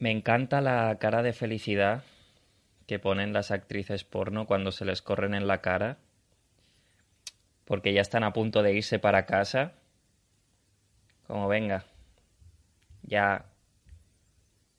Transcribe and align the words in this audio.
Me 0.00 0.10
encanta 0.10 0.62
la 0.62 0.96
cara 0.98 1.22
de 1.22 1.34
felicidad 1.34 2.04
que 2.86 2.98
ponen 2.98 3.34
las 3.34 3.50
actrices 3.50 4.02
porno 4.02 4.46
cuando 4.46 4.72
se 4.72 4.86
les 4.86 5.02
corren 5.02 5.34
en 5.34 5.46
la 5.46 5.60
cara, 5.60 5.98
porque 7.66 7.92
ya 7.92 8.00
están 8.00 8.24
a 8.24 8.32
punto 8.32 8.62
de 8.62 8.72
irse 8.72 8.98
para 8.98 9.26
casa. 9.26 9.74
Como 11.26 11.48
venga, 11.48 11.84
ya, 13.02 13.44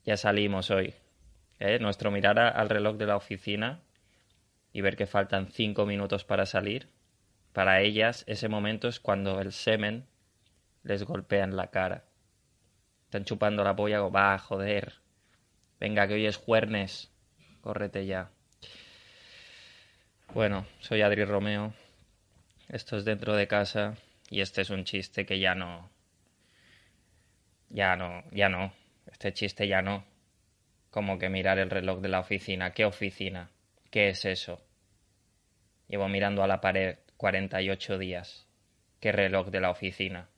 ya 0.05 0.18
salimos 0.18 0.71
hoy. 0.71 0.95
¿eh? 1.59 1.77
Nuestro 1.77 2.09
mirar 2.09 2.39
al 2.39 2.69
reloj 2.69 2.97
de 2.97 3.05
la 3.05 3.15
oficina 3.15 3.79
y 4.73 4.81
ver 4.81 4.95
que 4.95 5.05
faltan 5.05 5.51
cinco 5.51 5.85
minutos 5.85 6.25
para 6.25 6.47
salir, 6.47 6.89
para 7.53 7.81
ellas 7.81 8.23
ese 8.25 8.49
momento 8.49 8.88
es 8.88 8.99
cuando 8.99 9.39
el 9.39 9.51
semen 9.51 10.07
les 10.81 11.03
golpea 11.03 11.43
en 11.43 11.55
la 11.55 11.67
cara. 11.67 12.05
Están 13.03 13.23
chupando 13.23 13.63
la 13.63 13.75
polla, 13.75 14.01
va, 14.01 14.39
joder, 14.39 15.01
Venga, 15.81 16.07
que 16.07 16.13
hoy 16.13 16.27
es 16.27 16.37
jueves. 16.37 17.11
Córrete 17.61 18.05
ya. 18.05 18.29
Bueno, 20.31 20.67
soy 20.79 21.01
Adri 21.01 21.25
Romeo. 21.25 21.73
Esto 22.69 22.97
es 22.97 23.04
dentro 23.04 23.35
de 23.35 23.47
casa 23.47 23.97
y 24.29 24.41
este 24.41 24.61
es 24.61 24.69
un 24.69 24.85
chiste 24.85 25.25
que 25.25 25.39
ya 25.39 25.55
no. 25.55 25.89
Ya 27.69 27.95
no, 27.95 28.23
ya 28.31 28.47
no. 28.47 28.71
Este 29.11 29.33
chiste 29.33 29.67
ya 29.67 29.81
no. 29.81 30.05
Como 30.91 31.17
que 31.17 31.29
mirar 31.29 31.57
el 31.57 31.71
reloj 31.71 31.99
de 31.99 32.09
la 32.09 32.19
oficina. 32.19 32.73
¿Qué 32.73 32.85
oficina? 32.85 33.49
¿Qué 33.89 34.09
es 34.09 34.23
eso? 34.25 34.63
Llevo 35.88 36.07
mirando 36.07 36.43
a 36.43 36.47
la 36.47 36.61
pared 36.61 36.99
48 37.17 37.97
días. 37.97 38.45
¿Qué 38.99 39.11
reloj 39.11 39.47
de 39.47 39.61
la 39.61 39.71
oficina? 39.71 40.29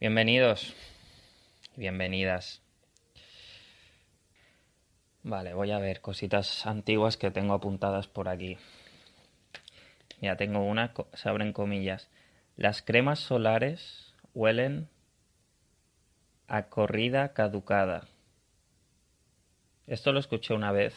Bienvenidos. 0.00 0.74
Bienvenidas. 1.76 2.65
Vale, 5.28 5.54
voy 5.54 5.72
a 5.72 5.80
ver 5.80 6.00
cositas 6.00 6.66
antiguas 6.68 7.16
que 7.16 7.32
tengo 7.32 7.54
apuntadas 7.54 8.06
por 8.06 8.28
aquí. 8.28 8.58
Ya 10.20 10.36
tengo 10.36 10.60
una, 10.60 10.94
se 11.14 11.28
abren 11.28 11.52
comillas. 11.52 12.08
Las 12.56 12.80
cremas 12.80 13.18
solares 13.18 14.14
huelen 14.34 14.88
a 16.46 16.68
corrida 16.68 17.32
caducada. 17.32 18.06
Esto 19.88 20.12
lo 20.12 20.20
escuché 20.20 20.54
una 20.54 20.70
vez. 20.70 20.94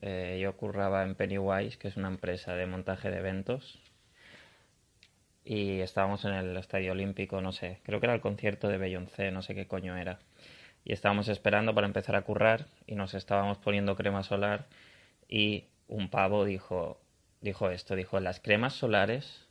Eh, 0.00 0.38
yo 0.40 0.56
curraba 0.56 1.02
en 1.02 1.16
Pennywise, 1.16 1.76
que 1.76 1.88
es 1.88 1.96
una 1.96 2.06
empresa 2.06 2.54
de 2.54 2.66
montaje 2.66 3.10
de 3.10 3.18
eventos. 3.18 3.80
Y 5.44 5.80
estábamos 5.80 6.24
en 6.24 6.34
el 6.34 6.56
Estadio 6.56 6.92
Olímpico, 6.92 7.40
no 7.40 7.50
sé, 7.50 7.80
creo 7.82 7.98
que 7.98 8.06
era 8.06 8.14
el 8.14 8.20
concierto 8.20 8.68
de 8.68 8.78
Beyoncé, 8.78 9.32
no 9.32 9.42
sé 9.42 9.56
qué 9.56 9.66
coño 9.66 9.96
era 9.96 10.20
y 10.84 10.92
estábamos 10.92 11.28
esperando 11.28 11.74
para 11.74 11.86
empezar 11.86 12.16
a 12.16 12.22
currar 12.22 12.66
y 12.86 12.94
nos 12.94 13.14
estábamos 13.14 13.58
poniendo 13.58 13.96
crema 13.96 14.22
solar 14.22 14.66
y 15.28 15.66
un 15.88 16.10
pavo 16.10 16.44
dijo 16.44 17.00
dijo 17.40 17.70
esto, 17.70 17.96
dijo 17.96 18.20
las 18.20 18.40
cremas 18.40 18.74
solares, 18.74 19.48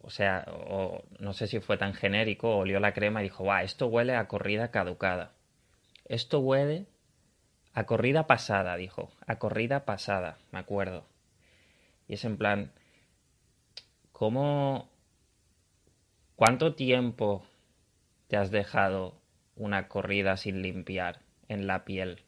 o 0.00 0.10
sea, 0.10 0.46
o, 0.48 1.04
no 1.18 1.34
sé 1.34 1.46
si 1.46 1.60
fue 1.60 1.76
tan 1.76 1.92
genérico, 1.92 2.56
olió 2.56 2.80
la 2.80 2.94
crema 2.94 3.20
y 3.20 3.24
dijo, 3.24 3.44
"Guau, 3.44 3.62
esto 3.64 3.86
huele 3.86 4.16
a 4.16 4.28
corrida 4.28 4.70
caducada." 4.70 5.32
Esto 6.08 6.40
huele 6.40 6.86
a 7.74 7.84
corrida 7.84 8.26
pasada, 8.26 8.76
dijo, 8.76 9.12
a 9.26 9.38
corrida 9.38 9.84
pasada, 9.84 10.38
me 10.50 10.58
acuerdo. 10.58 11.06
Y 12.08 12.14
es 12.14 12.24
en 12.24 12.38
plan, 12.38 12.72
¿cómo 14.10 14.88
cuánto 16.34 16.74
tiempo 16.74 17.46
te 18.28 18.38
has 18.38 18.50
dejado 18.50 19.17
una 19.58 19.88
corrida 19.88 20.36
sin 20.36 20.62
limpiar 20.62 21.20
en 21.48 21.66
la 21.66 21.84
piel? 21.84 22.24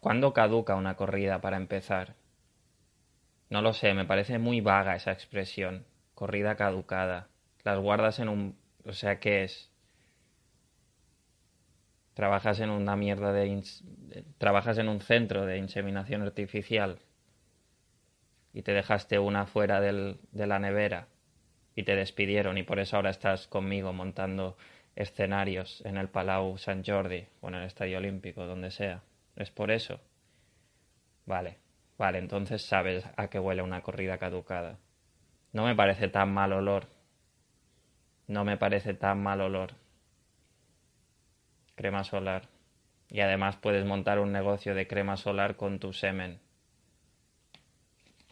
¿Cuándo 0.00 0.32
caduca 0.32 0.74
una 0.74 0.96
corrida 0.96 1.40
para 1.40 1.56
empezar? 1.56 2.14
No 3.50 3.62
lo 3.62 3.72
sé, 3.72 3.94
me 3.94 4.04
parece 4.04 4.38
muy 4.38 4.60
vaga 4.60 4.94
esa 4.94 5.12
expresión. 5.12 5.86
Corrida 6.14 6.56
caducada. 6.56 7.28
Las 7.64 7.78
guardas 7.78 8.18
en 8.18 8.28
un... 8.28 8.58
O 8.84 8.92
sea, 8.92 9.18
¿qué 9.18 9.44
es? 9.44 9.72
Trabajas 12.14 12.60
en 12.60 12.70
una 12.70 12.96
mierda 12.96 13.32
de... 13.32 13.62
Trabajas 14.38 14.78
en 14.78 14.88
un 14.88 15.00
centro 15.00 15.46
de 15.46 15.58
inseminación 15.58 16.22
artificial 16.22 16.98
y 18.52 18.62
te 18.62 18.72
dejaste 18.72 19.18
una 19.18 19.46
fuera 19.46 19.80
del, 19.80 20.18
de 20.32 20.46
la 20.46 20.58
nevera 20.58 21.08
y 21.74 21.84
te 21.84 21.94
despidieron 21.94 22.58
y 22.58 22.64
por 22.64 22.80
eso 22.80 22.96
ahora 22.96 23.10
estás 23.10 23.46
conmigo 23.46 23.92
montando 23.92 24.56
escenarios 24.98 25.80
en 25.86 25.96
el 25.96 26.08
Palau 26.08 26.58
Sant 26.58 26.84
Jordi 26.84 27.24
o 27.40 27.48
en 27.48 27.54
el 27.54 27.64
Estadio 27.64 27.98
Olímpico, 27.98 28.44
donde 28.46 28.72
sea. 28.72 29.00
¿Es 29.36 29.50
por 29.52 29.70
eso? 29.70 30.00
Vale, 31.24 31.58
vale, 31.96 32.18
entonces 32.18 32.62
sabes 32.62 33.04
a 33.16 33.28
qué 33.28 33.38
huele 33.38 33.62
una 33.62 33.80
corrida 33.80 34.18
caducada. 34.18 34.78
No 35.52 35.64
me 35.64 35.76
parece 35.76 36.08
tan 36.08 36.34
mal 36.34 36.52
olor. 36.52 36.88
No 38.26 38.44
me 38.44 38.56
parece 38.56 38.92
tan 38.92 39.22
mal 39.22 39.40
olor. 39.40 39.74
Crema 41.76 42.02
solar. 42.02 42.48
Y 43.08 43.20
además 43.20 43.56
puedes 43.56 43.86
montar 43.86 44.18
un 44.18 44.32
negocio 44.32 44.74
de 44.74 44.88
crema 44.88 45.16
solar 45.16 45.54
con 45.54 45.78
tu 45.78 45.92
semen. 45.92 46.40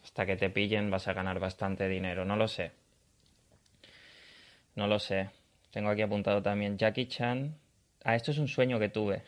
Hasta 0.02 0.26
que 0.26 0.36
te 0.36 0.50
pillen 0.50 0.90
vas 0.90 1.06
a 1.06 1.12
ganar 1.12 1.38
bastante 1.38 1.88
dinero. 1.88 2.24
No 2.24 2.34
lo 2.34 2.48
sé. 2.48 2.72
No 4.74 4.88
lo 4.88 4.98
sé. 4.98 5.30
Tengo 5.76 5.90
aquí 5.90 6.00
apuntado 6.00 6.40
también 6.40 6.78
Jackie 6.78 7.06
Chan. 7.06 7.54
Ah, 8.02 8.16
esto 8.16 8.30
es 8.30 8.38
un 8.38 8.48
sueño 8.48 8.78
que 8.78 8.88
tuve. 8.88 9.24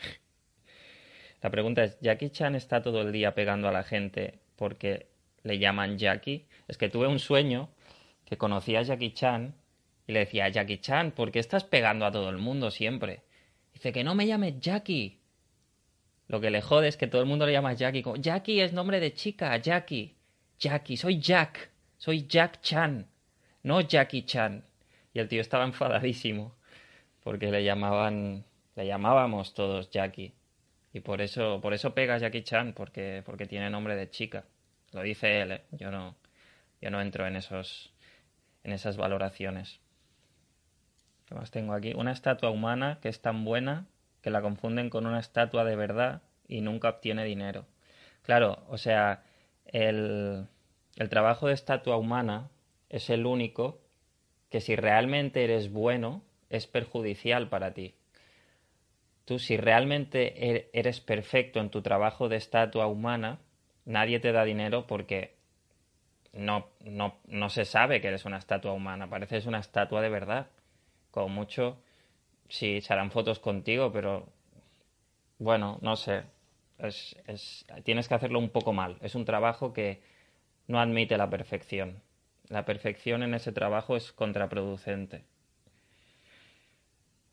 La 1.42 1.50
pregunta 1.50 1.84
es, 1.84 2.00
¿Jackie 2.00 2.31
Chan 2.31 2.54
está 2.54 2.81
todo 2.81 3.03
el 3.03 3.12
día 3.12 3.34
pegando 3.34 3.69
a 3.69 3.70
la 3.70 3.82
gente 3.82 4.38
porque 4.56 5.08
le 5.42 5.58
llaman 5.58 5.98
Jackie? 5.98 6.47
Es 6.66 6.78
que 6.78 6.88
tuve 6.88 7.06
un 7.06 7.19
sueño 7.19 7.69
que 8.25 8.38
conocía 8.38 8.78
a 8.78 8.82
Jackie 8.82 9.12
Chan 9.12 9.56
y 10.06 10.12
le 10.12 10.20
decía, 10.20 10.48
Jackie 10.48 10.78
Chan, 10.78 11.10
¿por 11.10 11.32
qué 11.32 11.38
estás 11.38 11.64
pegando 11.64 12.06
a 12.06 12.12
todo 12.12 12.31
el 12.31 12.38
mundo 12.38 12.70
siempre? 12.70 13.25
Dice 13.75 13.92
que 13.92 14.03
no 14.03 14.14
me 14.14 14.26
llames 14.26 14.58
Jackie. 14.58 15.20
Lo 16.28 16.41
que 16.41 16.48
le 16.48 16.62
jode 16.62 16.88
es 16.88 16.97
que 16.97 17.08
todo 17.08 17.20
el 17.20 17.28
mundo 17.28 17.44
le 17.44 17.53
llama 17.53 17.75
Jackie. 17.75 18.03
Jackie 18.20 18.62
es 18.62 18.72
nombre 18.72 19.00
de 19.00 19.12
chica, 19.12 19.54
Jackie. 19.58 20.16
Jackie, 20.58 20.97
soy 20.97 21.20
Jack. 21.20 21.69
Soy 21.98 22.26
Jack 22.26 22.62
Chan. 22.62 23.06
No 23.64 23.82
Jackie 23.82 24.22
Chan. 24.22 24.64
El 25.20 25.28
tío 25.28 25.40
estaba 25.40 25.64
enfadadísimo 25.64 26.54
porque 27.22 27.50
le 27.50 27.64
llamaban, 27.64 28.44
le 28.76 28.86
llamábamos 28.86 29.54
todos 29.54 29.90
Jackie. 29.90 30.32
Y 30.92 31.00
por 31.00 31.20
eso, 31.20 31.60
por 31.60 31.74
eso 31.74 31.94
pega 31.94 32.18
Jackie 32.18 32.42
Chan, 32.42 32.72
porque, 32.72 33.22
porque 33.24 33.46
tiene 33.46 33.68
nombre 33.68 33.96
de 33.96 34.08
chica. 34.08 34.44
Lo 34.92 35.02
dice 35.02 35.42
él, 35.42 35.52
¿eh? 35.52 35.62
yo 35.72 35.90
no, 35.90 36.16
yo 36.80 36.90
no 36.90 37.00
entro 37.00 37.26
en 37.26 37.36
esos, 37.36 37.92
en 38.64 38.72
esas 38.72 38.96
valoraciones. 38.96 39.80
¿Qué 41.26 41.34
más 41.34 41.50
tengo 41.50 41.74
aquí? 41.74 41.92
Una 41.94 42.12
estatua 42.12 42.50
humana 42.50 42.98
que 43.02 43.10
es 43.10 43.20
tan 43.20 43.44
buena 43.44 43.86
que 44.22 44.30
la 44.30 44.40
confunden 44.40 44.88
con 44.88 45.06
una 45.06 45.20
estatua 45.20 45.64
de 45.64 45.76
verdad 45.76 46.22
y 46.48 46.62
nunca 46.62 46.88
obtiene 46.88 47.24
dinero. 47.24 47.66
Claro, 48.22 48.64
o 48.68 48.78
sea, 48.78 49.22
el, 49.66 50.46
el 50.96 51.08
trabajo 51.10 51.48
de 51.48 51.54
estatua 51.54 51.98
humana 51.98 52.48
es 52.88 53.10
el 53.10 53.26
único 53.26 53.80
que 54.50 54.60
si 54.60 54.76
realmente 54.76 55.44
eres 55.44 55.70
bueno 55.72 56.22
es 56.50 56.66
perjudicial 56.66 57.48
para 57.48 57.75
ti. 57.75 57.94
Tú 59.25 59.38
si 59.38 59.56
realmente 59.56 60.50
er-, 60.50 60.70
eres 60.72 61.00
perfecto 61.00 61.60
en 61.60 61.70
tu 61.70 61.82
trabajo 61.82 62.28
de 62.28 62.36
estatua 62.36 62.87
humana, 62.87 63.38
nadie 63.84 64.20
te 64.20 64.32
da 64.32 64.44
dinero 64.44 64.87
porque 64.87 65.34
no, 66.32 66.69
no, 66.81 67.16
no 67.26 67.50
se 67.50 67.64
sabe 67.64 68.00
que 68.00 68.08
eres 68.08 68.25
una 68.25 68.38
estatua 68.38 68.72
humana, 68.72 69.08
pareces 69.08 69.47
una 69.47 69.58
estatua 69.58 70.00
de 70.00 70.08
verdad. 70.08 70.47
Como 71.10 71.28
mucho, 71.28 71.78
sí, 72.48 72.81
se 72.81 72.92
harán 72.92 73.11
fotos 73.11 73.38
contigo, 73.38 73.93
pero 73.93 74.26
bueno, 75.38 75.78
no 75.82 75.96
sé. 75.96 76.25
Es, 76.78 77.17
es, 77.26 77.67
tienes 77.84 78.08
que 78.08 78.14
hacerlo 78.14 78.38
un 78.38 78.50
poco 78.50 78.72
mal. 78.72 78.99
Es 79.02 79.14
un 79.14 79.25
trabajo 79.25 79.72
que 79.72 80.00
no 80.69 80.81
admite 80.81 81.17
la 81.17 81.31
perfección. 81.31 82.00
La 82.48 82.64
perfección 82.64 83.22
en 83.22 83.34
ese 83.34 83.52
trabajo 83.52 83.96
es 83.96 84.12
contraproducente. 84.12 85.24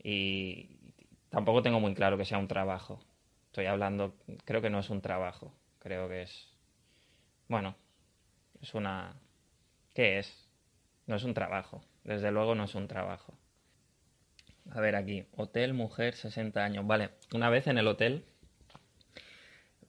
Y 0.03 0.77
tampoco 1.29 1.61
tengo 1.61 1.79
muy 1.79 1.93
claro 1.93 2.17
que 2.17 2.25
sea 2.25 2.37
un 2.37 2.47
trabajo. 2.47 3.03
Estoy 3.47 3.65
hablando, 3.65 4.15
creo 4.43 4.61
que 4.61 4.69
no 4.69 4.79
es 4.79 4.89
un 4.89 5.01
trabajo. 5.01 5.53
Creo 5.79 6.09
que 6.09 6.23
es... 6.23 6.53
Bueno, 7.47 7.75
es 8.61 8.73
una... 8.73 9.15
¿Qué 9.93 10.19
es? 10.19 10.49
No 11.07 11.15
es 11.15 11.23
un 11.23 11.33
trabajo. 11.33 11.83
Desde 12.03 12.31
luego 12.31 12.55
no 12.55 12.65
es 12.65 12.75
un 12.75 12.87
trabajo. 12.87 13.37
A 14.71 14.81
ver 14.81 14.95
aquí, 14.95 15.25
hotel, 15.35 15.73
mujer, 15.73 16.15
60 16.15 16.63
años. 16.63 16.85
Vale, 16.85 17.11
una 17.33 17.49
vez 17.49 17.67
en 17.67 17.77
el 17.77 17.87
hotel 17.87 18.25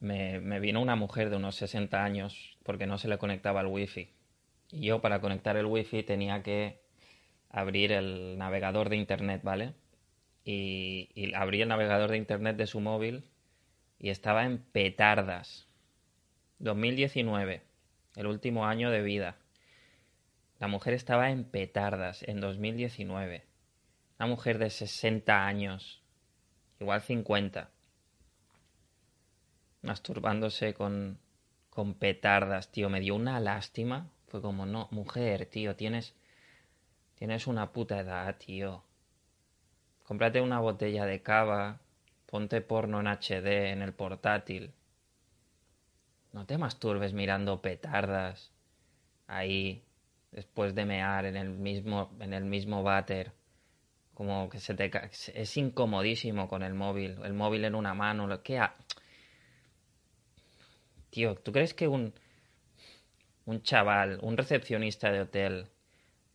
me, 0.01 0.61
vino 0.61 0.81
una 0.81 0.97
mujer 0.97 1.31
de 1.31 1.37
unos 1.37 1.57
60 1.57 2.03
años 2.03 2.59
porque 2.63 2.87
no 2.87 2.99
se 2.99 3.09
le 3.09 3.19
conectaba 3.19 3.61
el 3.61 3.67
wifi. 3.69 4.11
Yo 4.81 5.01
para 5.01 5.21
conectar 5.21 5.57
el 5.57 5.67
wifi 5.67 6.03
tenía 6.03 6.43
que 6.43 6.81
abrir 7.51 7.93
el 7.93 8.39
navegador 8.39 8.89
de 8.89 8.97
internet, 8.97 9.41
¿vale? 9.43 9.75
y, 10.47 11.11
y 11.15 11.35
abrí 11.35 11.61
el 11.61 11.69
navegador 11.69 12.11
de 12.11 12.17
internet 12.17 12.57
de 12.57 12.69
su 12.69 12.81
móvil 12.81 13.25
y 13.99 14.11
estaba 14.11 14.45
en 14.45 14.59
petardas. 14.59 15.67
2019, 16.61 17.63
el 18.15 18.27
último 18.27 18.65
año 18.65 18.91
de 18.91 19.03
vida. 19.03 19.37
La 20.61 20.69
mujer 20.69 20.95
estaba 20.95 21.31
en 21.31 21.45
petardas 21.45 22.23
en 22.23 22.41
2019. 22.41 23.45
Una 24.19 24.29
mujer 24.29 24.59
de 24.59 24.71
60 24.71 25.47
años, 25.47 26.03
igual 26.79 27.03
50, 27.03 27.69
masturbándose 29.83 30.75
con, 30.75 31.19
con 31.71 31.95
petardas, 31.95 32.71
tío. 32.71 32.89
Me 32.89 33.01
dio 33.01 33.17
una 33.17 33.41
lástima. 33.41 34.11
Fue 34.27 34.43
como, 34.43 34.67
no, 34.67 34.89
mujer, 34.91 35.47
tío, 35.47 35.77
tienes, 35.77 36.15
tienes 37.15 37.47
una 37.47 37.73
puta 37.73 38.01
edad, 38.01 38.37
tío. 38.37 38.83
Cómprate 40.03 40.41
una 40.41 40.61
botella 40.61 41.05
de 41.05 41.23
cava, 41.23 41.81
ponte 42.27 42.61
porno 42.61 43.01
en 43.01 43.07
HD 43.07 43.71
en 43.71 43.83
el 43.83 43.93
portátil. 43.93 44.73
No 46.33 46.45
te 46.47 46.59
masturbes 46.59 47.13
mirando 47.13 47.63
petardas 47.63 48.53
ahí 49.27 49.83
después 50.33 50.75
de 50.75 50.85
mear 50.85 51.25
en 51.25 51.37
el 51.37 51.51
mismo 51.51 52.11
en 52.21 52.35
el 52.35 52.45
mismo 52.45 52.83
váter. 52.83 53.33
Como 54.15 54.49
que 54.49 54.61
se 54.61 54.75
te 54.75 54.91
es 55.35 55.57
incomodísimo 55.57 56.49
con 56.49 56.63
el 56.63 56.75
móvil, 56.75 57.19
el 57.25 57.33
móvil 57.35 57.65
en 57.65 57.75
una 57.75 57.95
mano, 57.95 58.27
lo 58.27 58.43
que 58.43 58.61
Tío, 61.11 61.35
¿tú 61.37 61.53
crees 61.53 61.75
que 61.75 61.89
un 61.89 62.13
un 63.47 63.63
chaval, 63.63 64.19
un 64.23 64.37
recepcionista 64.37 65.11
de 65.11 65.21
hotel 65.23 65.69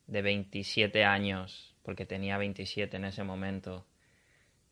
de 0.08 0.22
27 0.22 1.04
años, 1.04 1.75
porque 1.84 2.06
tenía 2.06 2.38
27 2.38 2.98
en 2.98 3.06
ese 3.06 3.24
momento, 3.24 3.86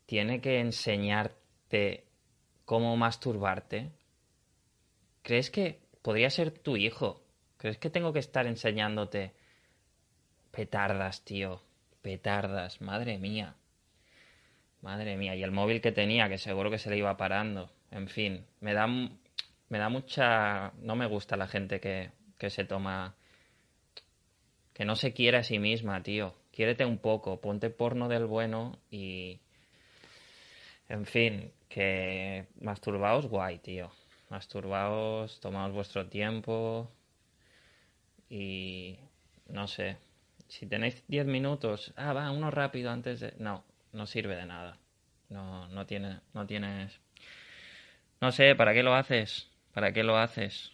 tiene 0.06 0.42
que 0.42 0.60
enseñarte 0.60 2.06
cómo 2.66 2.96
masturbarte? 2.98 3.92
¿Crees 5.22 5.50
que 5.50 5.80
podría 6.02 6.30
ser 6.30 6.52
tu 6.52 6.78
hijo? 6.78 7.24
¿Crees 7.58 7.78
que 7.78 7.90
tengo 7.90 8.14
que 8.14 8.20
estar 8.20 8.48
enseñándote 8.48 9.34
petardas, 10.52 11.26
tío? 11.26 11.62
Petardas, 12.02 12.82
madre 12.82 13.18
mía. 13.18 13.56
Madre 14.82 15.18
mía, 15.18 15.36
y 15.36 15.44
el 15.44 15.52
móvil 15.52 15.82
que 15.82 15.92
tenía, 15.92 16.30
que 16.30 16.38
seguro 16.38 16.72
que 16.72 16.78
se 16.78 16.90
le 16.90 16.98
iba 16.98 17.18
parando. 17.18 17.72
En 17.92 18.08
fin, 18.08 18.46
me 18.62 18.74
da, 18.74 18.88
me 18.88 19.78
da 19.78 19.90
mucha... 19.90 20.72
No 20.82 20.96
me 20.96 21.06
gusta 21.06 21.36
la 21.38 21.48
gente 21.48 21.80
que, 21.80 22.12
que 22.40 22.50
se 22.50 22.66
toma... 22.66 23.16
Que 24.74 24.86
no 24.86 24.96
se 24.96 25.14
quiere 25.14 25.38
a 25.38 25.44
sí 25.44 25.60
misma, 25.60 26.02
tío. 26.02 26.34
Quiérete 26.52 26.86
un 26.86 26.98
poco, 26.98 27.40
ponte 27.40 27.70
porno 27.70 28.08
del 28.08 28.26
bueno 28.26 28.80
y... 28.90 29.40
En 30.88 31.06
fin, 31.06 31.52
que 31.68 32.48
masturbaos 32.62 33.28
guay, 33.28 33.60
tío. 33.60 33.92
Masturbaos, 34.30 35.40
tomaos 35.40 35.72
vuestro 35.72 36.08
tiempo, 36.08 36.92
y 38.30 39.00
no 39.48 39.68
sé, 39.68 39.98
si 40.48 40.68
tenéis 40.68 41.04
10 41.08 41.26
minutos, 41.26 41.92
ah, 41.96 42.14
va, 42.14 42.32
uno 42.32 42.52
rápido 42.52 42.92
antes 42.92 43.20
de... 43.20 43.34
No, 43.40 43.64
no 43.92 44.06
sirve 44.06 44.36
de 44.36 44.46
nada. 44.46 44.78
No, 45.30 45.68
no, 45.70 45.86
tiene, 45.86 46.20
no 46.34 46.46
tienes... 46.46 47.00
No 48.22 48.32
sé, 48.32 48.56
¿para 48.56 48.74
qué 48.74 48.84
lo 48.84 48.94
haces? 48.94 49.50
¿Para 49.74 49.92
qué 49.92 50.04
lo 50.04 50.18
haces? 50.18 50.72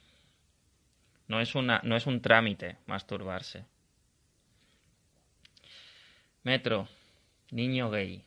No 1.27 1.41
es, 1.41 1.55
una, 1.55 1.81
no 1.83 1.95
es 1.95 2.05
un 2.05 2.21
trámite 2.21 2.77
masturbarse. 2.85 3.65
Metro, 6.43 6.87
niño 7.49 7.89
gay, 7.89 8.23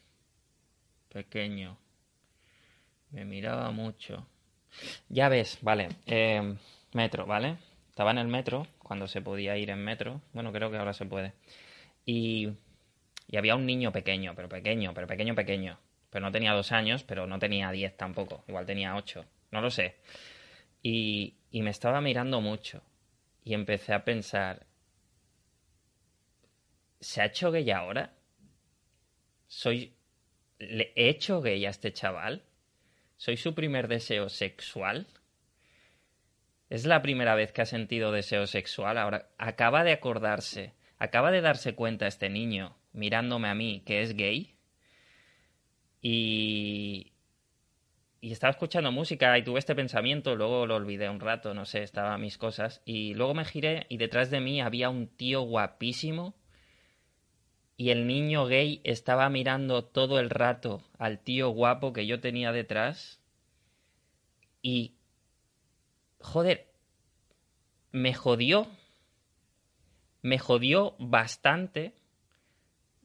pequeño. 1.09 1.79
Me 3.11 3.25
miraba 3.25 3.71
mucho. 3.71 4.27
Ya 5.09 5.29
ves, 5.29 5.59
vale. 5.63 5.89
Eh, 6.07 6.57
metro, 6.93 7.27
¿vale? 7.27 7.57
Estaba 7.91 8.11
en 8.11 8.19
el 8.19 8.29
metro, 8.29 8.67
cuando 8.79 9.07
se 9.07 9.23
podía 9.23 9.57
ir 9.57 9.71
en 9.71 9.85
metro. 9.85 10.21
Bueno, 10.33 10.53
creo 10.53 10.71
que 10.71 10.77
ahora 10.79 10.93
se 10.93 11.07
puede. 11.07 11.33
Y, 12.05 12.51
y 13.29 13.37
había 13.37 13.55
un 13.55 13.67
niño 13.67 13.93
pequeño, 13.93 14.35
pero 14.35 14.49
pequeño, 14.49 14.93
pero 14.95 15.07
pequeño, 15.07 15.35
pequeño. 15.35 15.79
Pero 16.11 16.25
no 16.27 16.33
tenía 16.33 16.53
dos 16.53 16.73
años, 16.73 17.05
pero 17.05 17.27
no 17.27 17.39
tenía 17.39 17.71
diez 17.71 17.97
tampoco. 17.97 18.45
Igual 18.49 18.67
tenía 18.67 18.97
ocho. 18.97 19.25
No 19.51 19.61
lo 19.61 19.71
sé. 19.71 19.97
Y, 20.83 21.35
y 21.51 21.63
me 21.63 21.71
estaba 21.71 22.01
mirando 22.01 22.41
mucho. 22.41 22.83
Y 23.45 23.55
empecé 23.55 23.95
a 23.95 24.05
pensar, 24.05 24.67
¿se 27.01 27.23
ha 27.23 27.27
hecho 27.27 27.51
gay 27.51 27.71
ahora? 27.71 28.15
¿Soy... 29.47 29.95
¿Le 30.59 30.93
he 30.97 31.09
hecho 31.09 31.41
gay 31.41 31.65
a 31.67 31.71
este 31.71 31.93
chaval? 31.93 32.45
¿Soy 33.17 33.37
su 33.37 33.55
primer 33.55 33.89
deseo 33.89 34.29
sexual? 34.29 35.07
Es 36.71 36.85
la 36.85 37.01
primera 37.01 37.35
vez 37.35 37.53
que 37.53 37.63
ha 37.63 37.67
sentido 37.67 38.13
deseo 38.13 38.47
sexual. 38.47 38.99
Ahora 38.99 39.31
acaba 39.39 39.85
de 39.85 39.93
acordarse, 39.93 40.75
acaba 40.99 41.31
de 41.31 41.41
darse 41.41 41.75
cuenta 41.75 42.07
este 42.07 42.29
niño, 42.29 42.77
mirándome 42.93 43.49
a 43.49 43.55
mí, 43.55 43.83
que 43.87 44.03
es 44.03 44.15
gay. 44.15 44.55
Y. 46.03 47.13
Y 48.21 48.33
estaba 48.33 48.51
escuchando 48.51 48.91
música 48.91 49.39
y 49.39 49.45
tuve 49.45 49.61
este 49.61 49.77
pensamiento, 49.77 50.35
luego 50.35 50.67
lo 50.67 50.75
olvidé 50.75 51.09
un 51.09 51.21
rato, 51.21 51.55
no 51.55 51.65
sé, 51.65 51.83
estaba 51.83 52.19
mis 52.19 52.37
cosas. 52.37 52.83
Y 52.85 53.15
luego 53.15 53.35
me 53.35 53.45
giré 53.45 53.87
y 53.89 53.97
detrás 53.97 54.31
de 54.31 54.41
mí 54.41 54.61
había 54.61 54.91
un 54.91 55.07
tío 55.07 55.43
guapísimo. 55.43 56.35
Y 57.77 57.91
el 57.91 58.09
niño 58.09 58.47
gay 58.47 58.81
estaba 58.83 59.29
mirando 59.29 59.85
todo 59.85 60.19
el 60.19 60.31
rato 60.31 60.83
al 60.99 61.21
tío 61.21 61.51
guapo 61.51 61.93
que 61.93 62.07
yo 62.07 62.21
tenía 62.21 62.51
detrás. 62.51 63.21
Y 64.63 64.97
joder, 66.19 66.73
me 67.93 68.15
jodió, 68.15 68.67
me 70.23 70.39
jodió 70.39 70.97
bastante 70.99 71.95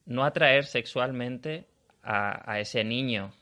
no 0.06 0.24
atraer 0.24 0.64
sexualmente 0.64 1.68
a, 2.02 2.52
a, 2.52 2.60
ese 2.60 2.84
niño, 2.84 3.32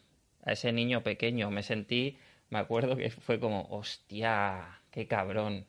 a 0.42 0.52
ese 0.52 0.72
niño 0.72 1.02
pequeño. 1.02 1.50
Me 1.50 1.62
sentí, 1.62 2.18
me 2.50 2.58
acuerdo 2.58 2.96
que 2.96 3.10
fue 3.10 3.40
como, 3.40 3.66
hostia, 3.70 4.80
qué 4.90 5.06
cabrón. 5.06 5.66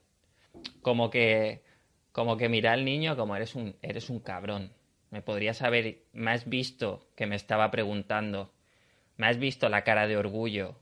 Como 0.81 1.09
que, 1.09 1.63
como 2.11 2.37
que 2.37 2.49
mira 2.49 2.73
al 2.73 2.85
niño 2.85 3.15
como 3.15 3.35
eres 3.35 3.55
un, 3.55 3.75
eres 3.81 4.09
un 4.09 4.19
cabrón. 4.19 4.73
Me 5.09 5.21
podrías 5.21 5.61
haber, 5.61 6.03
me 6.13 6.31
has 6.31 6.47
visto 6.49 7.07
que 7.15 7.27
me 7.27 7.35
estaba 7.35 7.71
preguntando, 7.71 8.51
me 9.17 9.27
has 9.27 9.37
visto 9.37 9.69
la 9.69 9.83
cara 9.83 10.07
de 10.07 10.17
orgullo 10.17 10.79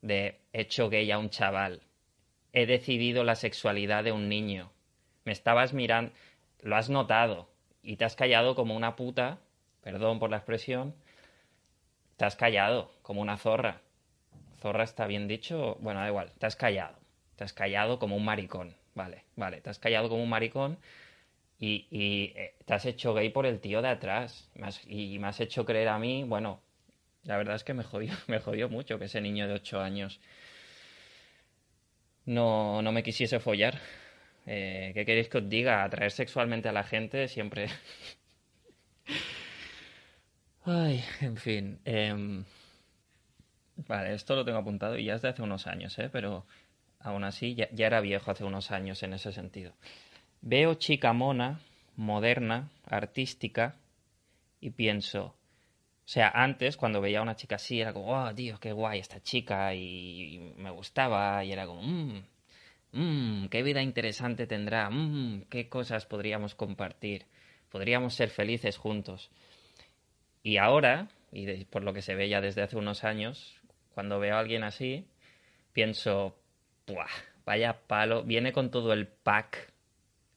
de 0.00 0.40
hecho 0.52 0.90
gay 0.90 1.10
a 1.10 1.18
un 1.18 1.30
chaval 1.30 1.82
he 2.54 2.66
decidido 2.66 3.24
la 3.24 3.34
sexualidad 3.34 4.04
de 4.04 4.12
un 4.12 4.28
niño. 4.28 4.70
Me 5.24 5.32
estabas 5.32 5.74
mirando, 5.74 6.12
lo 6.60 6.76
has 6.76 6.88
notado 6.88 7.50
y 7.82 7.96
te 7.96 8.04
has 8.04 8.14
callado 8.14 8.54
como 8.54 8.76
una 8.76 8.94
puta, 8.94 9.40
perdón 9.82 10.20
por 10.20 10.30
la 10.30 10.36
expresión, 10.36 10.94
te 12.16 12.24
has 12.24 12.36
callado 12.36 12.92
como 13.02 13.20
una 13.20 13.36
zorra. 13.36 13.80
Zorra 14.60 14.84
está 14.84 15.06
bien 15.06 15.28
dicho, 15.28 15.76
bueno, 15.80 16.00
da 16.00 16.08
igual, 16.08 16.32
te 16.38 16.46
has 16.46 16.56
callado, 16.56 16.96
te 17.36 17.44
has 17.44 17.52
callado 17.52 17.98
como 17.98 18.16
un 18.16 18.24
maricón, 18.24 18.74
vale, 18.94 19.24
vale, 19.36 19.60
te 19.60 19.70
has 19.70 19.78
callado 19.78 20.08
como 20.08 20.22
un 20.22 20.30
maricón 20.30 20.78
y, 21.58 21.86
y 21.90 22.32
eh, 22.36 22.54
te 22.64 22.74
has 22.74 22.86
hecho 22.86 23.14
gay 23.14 23.30
por 23.30 23.46
el 23.46 23.60
tío 23.60 23.82
de 23.82 23.88
atrás 23.88 24.50
y 24.86 25.18
me 25.18 25.28
has 25.28 25.40
hecho 25.40 25.64
creer 25.64 25.88
a 25.88 25.98
mí, 25.98 26.24
bueno, 26.24 26.60
la 27.24 27.36
verdad 27.36 27.56
es 27.56 27.64
que 27.64 27.74
me 27.74 27.84
jodió, 27.84 28.12
me 28.28 28.40
jodió 28.40 28.68
mucho 28.68 28.98
que 28.98 29.06
ese 29.06 29.20
niño 29.20 29.46
de 29.48 29.54
8 29.54 29.80
años 29.80 30.20
no, 32.26 32.82
no 32.82 32.92
me 32.92 33.02
quisiese 33.02 33.40
follar. 33.40 33.78
Eh, 34.46 34.92
¿Qué 34.94 35.04
queréis 35.06 35.28
que 35.28 35.38
os 35.38 35.48
diga? 35.48 35.84
Atraer 35.84 36.10
sexualmente 36.12 36.68
a 36.68 36.72
la 36.72 36.84
gente 36.84 37.28
siempre. 37.28 37.68
Ay, 40.64 41.02
en 41.20 41.36
fin. 41.36 41.78
Eh... 41.84 42.44
Vale, 43.76 44.14
esto 44.14 44.36
lo 44.36 44.44
tengo 44.44 44.58
apuntado 44.58 44.96
y 44.96 45.04
ya 45.04 45.14
es 45.14 45.22
de 45.22 45.28
hace 45.28 45.42
unos 45.42 45.66
años, 45.66 45.98
¿eh? 45.98 46.08
Pero 46.10 46.46
aún 47.00 47.24
así 47.24 47.54
ya, 47.54 47.68
ya 47.72 47.86
era 47.86 48.00
viejo 48.00 48.30
hace 48.30 48.44
unos 48.44 48.70
años 48.70 49.02
en 49.02 49.14
ese 49.14 49.32
sentido. 49.32 49.72
Veo 50.42 50.74
chica 50.74 51.12
mona, 51.12 51.60
moderna, 51.96 52.70
artística 52.86 53.76
y 54.60 54.70
pienso, 54.70 55.34
o 56.06 56.08
sea, 56.08 56.28
antes, 56.28 56.76
cuando 56.76 57.00
veía 57.00 57.20
a 57.20 57.22
una 57.22 57.36
chica 57.36 57.56
así, 57.56 57.80
era 57.80 57.94
como, 57.94 58.12
oh, 58.12 58.34
tío, 58.34 58.58
qué 58.60 58.72
guay 58.72 59.00
esta 59.00 59.22
chica, 59.22 59.74
y, 59.74 60.52
me 60.56 60.70
gustaba, 60.70 61.42
y 61.44 61.52
era 61.52 61.66
como, 61.66 61.82
mmm, 61.82 62.22
mmm, 62.92 63.46
qué 63.48 63.62
vida 63.62 63.82
interesante 63.82 64.46
tendrá, 64.46 64.90
mmm, 64.90 65.44
qué 65.50 65.68
cosas 65.70 66.06
podríamos 66.06 66.54
compartir, 66.54 67.26
podríamos 67.70 68.14
ser 68.14 68.30
felices 68.30 68.76
juntos. 68.76 69.30
Y 70.44 70.58
ahora, 70.58 71.08
y 71.32 71.64
por 71.64 71.82
lo 71.82 71.94
que 71.94 72.02
se 72.02 72.14
ve 72.14 72.28
ya 72.28 72.42
desde 72.42 72.60
hace 72.60 72.76
unos 72.76 73.02
años, 73.02 73.62
cuando 73.94 74.20
veo 74.20 74.36
a 74.36 74.40
alguien 74.40 74.62
así, 74.62 75.08
pienso, 75.72 76.38
¡buah! 76.86 77.08
Vaya 77.46 77.80
palo, 77.86 78.24
viene 78.24 78.52
con 78.52 78.70
todo 78.70 78.92
el 78.92 79.08
pack, 79.08 79.72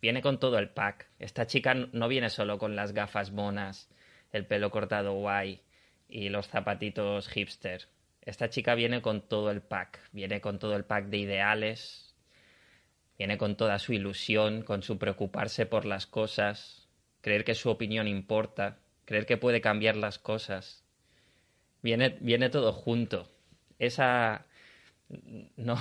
viene 0.01 0.21
con 0.21 0.39
todo 0.39 0.59
el 0.59 0.69
pack. 0.69 1.09
Esta 1.19 1.45
chica 1.45 1.73
no 1.73 2.07
viene 2.07 2.29
solo 2.29 2.57
con 2.57 2.77
las 2.77 2.93
gafas 2.93 3.31
monas 3.31 3.89
el 4.31 4.45
pelo 4.45 4.71
cortado 4.71 5.13
guay 5.13 5.61
y 6.07 6.29
los 6.29 6.47
zapatitos 6.47 7.27
hipster. 7.27 7.89
Esta 8.21 8.49
chica 8.49 8.75
viene 8.75 9.01
con 9.01 9.27
todo 9.27 9.51
el 9.51 9.61
pack, 9.61 9.99
viene 10.13 10.39
con 10.39 10.57
todo 10.57 10.77
el 10.77 10.85
pack 10.85 11.07
de 11.07 11.17
ideales, 11.17 12.15
viene 13.17 13.37
con 13.37 13.57
toda 13.57 13.77
su 13.77 13.91
ilusión, 13.91 14.61
con 14.61 14.83
su 14.83 14.97
preocuparse 14.97 15.65
por 15.65 15.83
las 15.83 16.07
cosas, 16.07 16.87
creer 17.19 17.43
que 17.43 17.55
su 17.55 17.69
opinión 17.69 18.07
importa, 18.07 18.79
creer 19.07 19.25
que 19.25 19.37
puede 19.37 19.61
cambiar 19.61 19.95
las 19.95 20.19
cosas. 20.19 20.83
Viene, 21.81 22.17
viene 22.19 22.49
todo 22.49 22.73
junto. 22.73 23.31
Esa 23.79 24.45
no, 25.55 25.79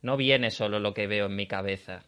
no 0.00 0.16
viene 0.16 0.52
solo 0.52 0.78
lo 0.78 0.94
que 0.94 1.08
veo 1.08 1.26
en 1.26 1.34
mi 1.34 1.48
cabeza. 1.48 2.04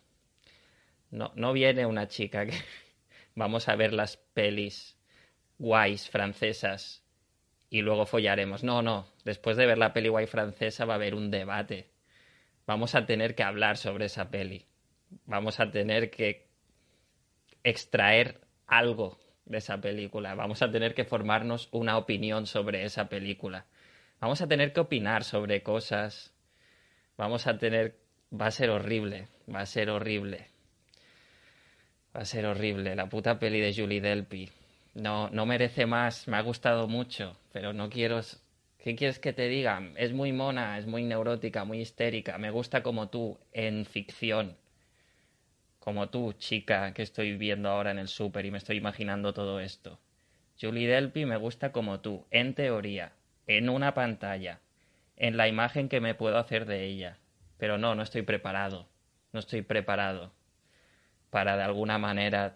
No, 1.10 1.32
no 1.34 1.52
viene 1.52 1.86
una 1.86 2.06
chica 2.06 2.46
que 2.46 2.54
vamos 3.34 3.68
a 3.68 3.74
ver 3.74 3.92
las 3.92 4.16
pelis 4.16 4.96
guays 5.58 6.08
francesas 6.08 7.04
y 7.68 7.82
luego 7.82 8.06
follaremos. 8.06 8.62
No, 8.62 8.80
no. 8.80 9.08
Después 9.24 9.56
de 9.56 9.66
ver 9.66 9.78
la 9.78 9.92
peli 9.92 10.08
guay 10.08 10.26
francesa 10.26 10.84
va 10.84 10.94
a 10.94 10.96
haber 10.96 11.16
un 11.16 11.32
debate. 11.32 11.90
Vamos 12.64 12.94
a 12.94 13.06
tener 13.06 13.34
que 13.34 13.42
hablar 13.42 13.76
sobre 13.76 14.04
esa 14.04 14.30
peli. 14.30 14.66
Vamos 15.26 15.58
a 15.58 15.72
tener 15.72 16.12
que 16.12 16.46
extraer 17.64 18.40
algo 18.68 19.18
de 19.44 19.58
esa 19.58 19.80
película. 19.80 20.34
Vamos 20.34 20.62
a 20.62 20.70
tener 20.70 20.94
que 20.94 21.04
formarnos 21.04 21.68
una 21.72 21.96
opinión 21.96 22.46
sobre 22.46 22.84
esa 22.84 23.08
película. 23.08 23.66
Vamos 24.20 24.40
a 24.40 24.48
tener 24.48 24.72
que 24.72 24.80
opinar 24.80 25.24
sobre 25.24 25.62
cosas. 25.62 26.32
Vamos 27.16 27.46
a 27.46 27.58
tener... 27.58 27.98
Va 28.32 28.46
a 28.46 28.50
ser 28.50 28.70
horrible. 28.70 29.28
Va 29.52 29.60
a 29.60 29.66
ser 29.66 29.90
horrible. 29.90 30.48
Va 32.16 32.20
a 32.20 32.24
ser 32.24 32.46
horrible. 32.46 32.94
La 32.94 33.08
puta 33.08 33.38
peli 33.38 33.60
de 33.60 33.74
Julie 33.74 34.00
Delpy. 34.00 34.50
No, 34.94 35.28
no 35.30 35.44
merece 35.44 35.86
más. 35.86 36.28
Me 36.28 36.36
ha 36.36 36.42
gustado 36.42 36.88
mucho. 36.88 37.36
Pero 37.52 37.72
no 37.72 37.90
quiero... 37.90 38.20
¿Qué 38.78 38.96
quieres 38.96 39.18
que 39.18 39.32
te 39.32 39.46
diga? 39.46 39.80
Es 39.96 40.12
muy 40.12 40.32
mona, 40.32 40.76
es 40.76 40.86
muy 40.86 41.04
neurótica, 41.04 41.64
muy 41.64 41.80
histérica. 41.80 42.36
Me 42.38 42.50
gusta 42.50 42.82
como 42.82 43.10
tú, 43.10 43.38
en 43.52 43.84
ficción 43.84 44.56
como 45.82 46.10
tú, 46.10 46.32
chica, 46.34 46.94
que 46.94 47.02
estoy 47.02 47.36
viendo 47.36 47.68
ahora 47.68 47.90
en 47.90 47.98
el 47.98 48.06
súper 48.06 48.46
y 48.46 48.52
me 48.52 48.58
estoy 48.58 48.76
imaginando 48.76 49.34
todo 49.34 49.58
esto. 49.58 49.98
Julie 50.60 50.86
Delpy 50.86 51.26
me 51.26 51.36
gusta 51.36 51.72
como 51.72 51.98
tú, 51.98 52.24
en 52.30 52.54
teoría, 52.54 53.14
en 53.48 53.68
una 53.68 53.92
pantalla, 53.92 54.60
en 55.16 55.36
la 55.36 55.48
imagen 55.48 55.88
que 55.88 56.00
me 56.00 56.14
puedo 56.14 56.38
hacer 56.38 56.66
de 56.66 56.84
ella. 56.84 57.18
Pero 57.58 57.78
no, 57.78 57.96
no 57.96 58.04
estoy 58.04 58.22
preparado. 58.22 58.86
No 59.32 59.40
estoy 59.40 59.62
preparado 59.62 60.32
para 61.30 61.56
de 61.56 61.64
alguna 61.64 61.98
manera 61.98 62.54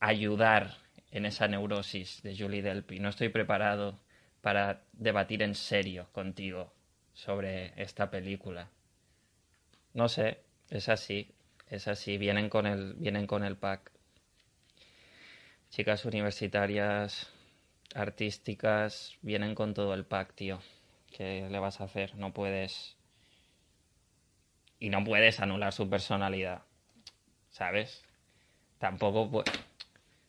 ayudar 0.00 0.78
en 1.12 1.26
esa 1.26 1.46
neurosis 1.46 2.20
de 2.24 2.36
Julie 2.36 2.62
Delpy. 2.62 2.98
No 2.98 3.10
estoy 3.10 3.28
preparado 3.28 4.00
para 4.40 4.82
debatir 4.92 5.40
en 5.44 5.54
serio 5.54 6.08
contigo 6.10 6.72
sobre 7.12 7.80
esta 7.80 8.10
película. 8.10 8.70
No 9.92 10.08
sé, 10.08 10.40
es 10.68 10.88
así. 10.88 11.32
Es 11.68 11.88
así, 11.88 12.18
vienen 12.18 12.48
con 12.48 12.66
el, 12.66 12.94
vienen 12.94 13.26
con 13.26 13.44
el 13.44 13.56
pack. 13.56 13.90
Chicas 15.70 16.04
universitarias, 16.04 17.32
artísticas, 17.94 19.16
vienen 19.22 19.54
con 19.54 19.74
todo 19.74 19.94
el 19.94 20.04
pack, 20.04 20.34
tío. 20.34 20.60
¿Qué 21.10 21.48
le 21.50 21.58
vas 21.58 21.80
a 21.80 21.84
hacer? 21.84 22.14
No 22.16 22.32
puedes. 22.32 22.96
Y 24.78 24.90
no 24.90 25.02
puedes 25.02 25.40
anular 25.40 25.72
su 25.72 25.88
personalidad. 25.88 26.62
¿Sabes? 27.50 28.04
Tampoco. 28.78 29.42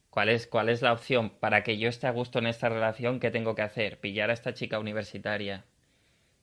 ¿Cuál 0.10 0.30
es, 0.30 0.48
¿Cuál 0.48 0.70
es 0.70 0.82
la 0.82 0.94
opción? 0.94 1.30
Para 1.30 1.64
que 1.64 1.78
yo 1.78 1.90
esté 1.90 2.08
a 2.08 2.12
gusto 2.12 2.40
en 2.40 2.48
esta 2.48 2.70
relación, 2.70 3.20
¿qué 3.20 3.32
tengo 3.32 3.54
que 3.54 3.64
hacer? 3.64 4.00
Pillar 4.00 4.30
a 4.30 4.34
esta 4.34 4.54
chica 4.54 4.80
universitaria 4.80 5.66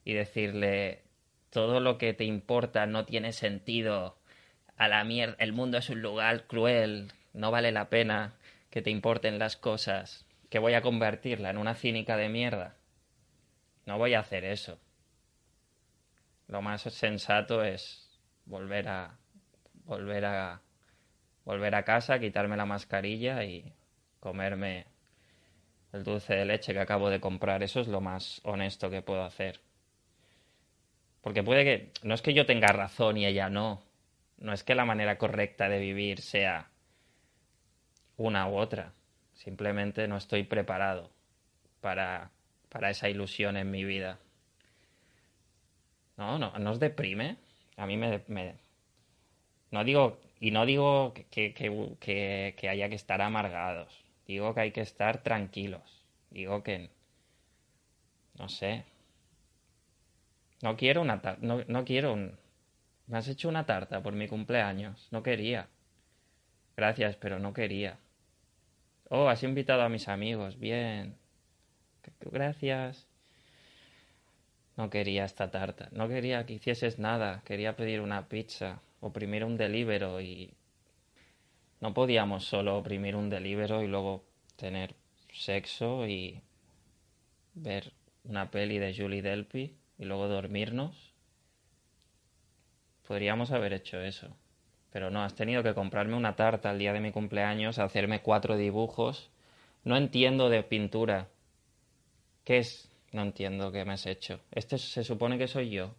y 0.05 0.13
decirle: 0.13 1.05
todo 1.51 1.81
lo 1.81 1.97
que 1.99 2.13
te 2.13 2.25
importa 2.25 2.87
no 2.87 3.07
tiene 3.07 3.33
sentido 3.33 4.22
a 4.77 4.89
la 4.89 5.05
mierda, 5.05 5.37
el 5.39 5.53
mundo 5.53 5.79
es 5.79 5.91
un 5.91 6.03
lugar 6.03 6.47
cruel, 6.47 7.13
no 7.33 7.51
vale 7.51 7.73
la 7.73 7.89
pena 7.89 8.35
que 8.71 8.83
te 8.83 8.91
importen 8.91 9.39
las 9.39 9.57
cosas, 9.57 10.27
que 10.49 10.59
voy 10.59 10.75
a 10.75 10.83
convertirla 10.83 11.51
en 11.51 11.59
una 11.59 11.75
cínica 11.75 12.17
de 12.17 12.29
mierda. 12.29 12.77
No 13.87 13.99
voy 13.99 14.15
a 14.15 14.21
hacer 14.21 14.45
eso. 14.45 14.79
Lo 16.49 16.63
más 16.63 16.83
sensato 16.83 17.65
es 17.65 18.21
volver 18.45 18.89
a 18.89 19.19
volver 19.85 20.25
a 20.25 20.61
volver 21.45 21.75
a 21.75 21.85
casa, 21.85 22.19
quitarme 22.19 22.57
la 22.57 22.67
mascarilla 22.67 23.45
y 23.45 23.73
comerme 24.21 24.87
el 25.93 26.05
dulce 26.05 26.35
de 26.35 26.45
leche 26.45 26.73
que 26.73 26.81
acabo 26.81 27.11
de 27.11 27.21
comprar. 27.21 27.63
Eso 27.63 27.81
es 27.81 27.89
lo 27.89 28.01
más 28.01 28.41
honesto 28.45 28.91
que 28.91 29.03
puedo 29.03 29.25
hacer. 29.25 29.61
Porque 31.21 31.43
puede 31.43 31.65
que 31.65 31.93
no 32.03 32.15
es 32.15 32.23
que 32.23 32.35
yo 32.35 32.47
tenga 32.47 32.69
razón 32.69 33.17
y 33.17 33.27
ella 33.27 33.49
no, 33.49 33.83
no 34.43 34.53
es 34.53 34.65
que 34.65 34.75
la 34.75 34.85
manera 34.85 35.19
correcta 35.19 35.69
de 35.69 35.79
vivir 35.79 36.21
sea 36.21 36.69
una 38.17 38.49
u 38.49 38.57
otra. 38.57 38.93
Simplemente 39.35 40.07
no 40.09 40.17
estoy 40.17 40.43
preparado 40.43 41.11
para, 41.81 42.31
para 42.69 42.91
esa 42.91 43.09
ilusión 43.09 43.57
en 43.57 43.71
mi 43.71 43.85
vida. 43.85 44.19
No, 46.17 46.39
no, 46.39 46.53
nos 46.59 46.81
deprime. 46.81 47.37
A 47.77 47.87
mí 47.87 47.97
me, 47.97 48.23
no 49.71 49.85
digo, 49.85 50.19
y 50.41 50.51
no 50.51 50.67
digo 50.67 51.15
que, 51.15 51.55
que, 51.55 52.55
que, 52.57 52.69
haya 52.69 52.89
que 52.89 52.95
estar 52.95 53.23
amargados. 53.23 54.05
Digo 54.27 54.55
que 54.55 54.61
hay 54.61 54.73
que 54.73 54.83
estar 54.83 55.23
tranquilos. 55.23 56.05
Digo 56.31 56.63
que, 56.63 56.91
no 58.39 58.49
sé. 58.49 58.85
No 60.63 60.77
quiero 60.77 61.01
una, 61.01 61.21
no, 61.41 61.63
no 61.67 61.85
quiero 61.85 62.13
un, 62.13 62.39
me 63.07 63.19
has 63.19 63.29
hecho 63.29 63.49
una 63.49 63.67
tarta 63.67 64.03
por 64.03 64.15
mi 64.15 64.29
cumpleaños. 64.29 65.09
No 65.11 65.23
quería. 65.23 65.69
Gracias, 66.77 67.17
pero 67.17 67.39
no 67.39 67.53
quería. 67.53 67.99
Oh, 69.09 69.29
has 69.29 69.43
invitado 69.43 69.83
a 69.83 69.89
mis 69.89 70.09
amigos. 70.09 70.59
Bien. 70.59 71.17
Gracias. 72.21 73.07
No 74.77 74.89
quería 74.89 75.25
esta 75.25 75.51
tarta. 75.51 75.89
No 75.93 76.09
quería 76.09 76.47
que 76.47 76.55
hicieses 76.55 76.99
nada. 76.99 77.43
Quería 77.45 77.77
pedir 77.77 78.01
una 78.01 78.29
pizza. 78.29 78.81
Oprimir 79.01 79.45
un 79.45 79.57
delibero 79.57 80.21
y... 80.21 80.55
No 81.81 81.93
podíamos 81.93 82.45
solo 82.45 82.79
oprimir 82.79 83.17
un 83.17 83.29
delibero 83.29 83.83
y 83.83 83.89
luego 83.89 84.25
tener 84.57 84.95
sexo 85.33 86.07
y 86.07 86.41
ver 87.55 87.93
una 88.25 88.51
peli 88.51 88.79
de 88.79 88.95
Julie 88.95 89.21
Delpy 89.21 89.77
y 89.99 90.05
luego 90.05 90.29
dormirnos. 90.29 91.12
Podríamos 93.13 93.51
haber 93.51 93.75
hecho 93.75 94.01
eso. 94.01 94.35
Pero 94.91 95.11
no, 95.11 95.23
has 95.23 95.35
tenido 95.35 95.63
que 95.63 95.75
comprarme 95.75 96.17
una 96.17 96.35
tarta 96.35 96.71
el 96.71 96.79
día 96.79 96.95
de 96.95 97.01
mi 97.01 97.13
cumpleaños, 97.13 97.79
hacerme 97.79 98.23
cuatro 98.23 98.57
dibujos. 98.57 99.29
No 99.85 99.99
entiendo 99.99 100.49
de 100.49 100.63
pintura. 100.63 101.29
¿Qué 102.43 102.57
es? 102.57 102.91
No 103.13 103.21
entiendo 103.21 103.71
qué 103.71 103.85
me 103.85 103.93
has 103.93 104.07
hecho. 104.07 104.41
Este 104.51 104.79
se 104.79 105.05
supone 105.05 105.37
que 105.37 105.47
soy 105.47 105.69
yo. 105.69 105.95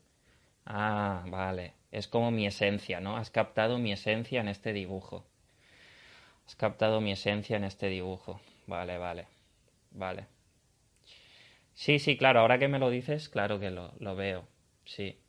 Ah, 0.65 1.23
vale. 1.27 1.73
Es 1.91 2.07
como 2.07 2.31
mi 2.31 2.47
esencia, 2.47 2.99
¿no? 2.99 3.15
Has 3.15 3.29
captado 3.29 3.77
mi 3.77 3.91
esencia 3.91 4.41
en 4.41 4.47
este 4.47 4.73
dibujo. 4.73 5.23
Has 6.47 6.55
captado 6.55 6.99
mi 6.99 7.11
esencia 7.11 7.57
en 7.57 7.63
este 7.63 7.89
dibujo. 7.89 8.41
Vale, 8.65 8.97
vale. 8.97 9.27
Vale. 9.91 10.25
Sí, 11.75 11.99
sí, 11.99 12.17
claro. 12.17 12.39
Ahora 12.39 12.57
que 12.57 12.67
me 12.67 12.79
lo 12.79 12.89
dices, 12.89 13.29
claro 13.29 13.59
que 13.59 13.69
lo, 13.69 13.93
lo 13.99 14.15
veo. 14.15 14.47
Sí. 14.85 15.19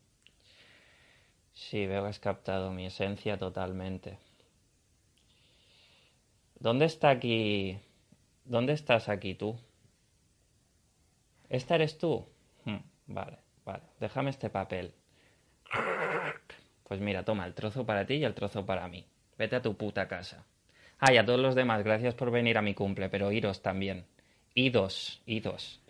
Sí, 1.55 1.87
veo 1.87 2.03
que 2.03 2.09
has 2.09 2.19
captado 2.19 2.71
mi 2.73 2.87
esencia 2.87 3.39
totalmente. 3.39 4.19
¿Dónde 6.59 6.87
está 6.87 7.11
aquí? 7.11 7.79
¿Dónde 8.45 8.73
estás 8.73 9.09
aquí 9.09 9.35
tú? 9.35 9.57
¿Esta 11.49 11.77
eres 11.77 11.97
tú? 11.99 12.27
Hmm, 12.65 12.79
vale, 13.07 13.39
vale. 13.65 13.85
Déjame 14.01 14.31
este 14.31 14.51
papel. 14.51 14.93
Pues 16.83 17.01
mira, 17.01 17.25
toma 17.25 17.47
el 17.47 17.55
trozo 17.55 17.87
para 17.87 18.05
ti 18.05 18.15
y 18.15 18.25
el 18.25 18.35
trozo 18.35 18.67
para 18.67 18.89
mí. 18.89 19.07
Vete 19.39 19.57
a 19.57 19.63
tu 19.63 19.77
puta 19.77 20.07
casa. 20.09 20.45
Ah, 20.99 21.13
y 21.13 21.19
a 21.19 21.25
todos 21.25 21.41
los 21.41 21.55
demás, 21.55 21.83
gracias 21.83 22.15
por 22.15 22.31
venir 22.31 22.59
a 22.59 22.63
mi 22.63 22.75
cumple, 22.75 23.09
pero 23.09 23.33
iros 23.33 23.63
también. 23.63 24.07
Idos, 24.55 25.23
idos. 25.27 25.81